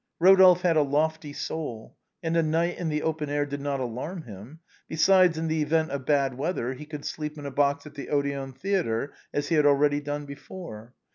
[0.19, 4.23] Eodolphe had a loftly soul, and a night in the open air did not alarm
[4.23, 4.59] him.
[4.87, 8.07] Besides, in the event of bad weather, he could sleep in a box at the
[8.07, 10.95] Odéon Theatre, as he had already done before.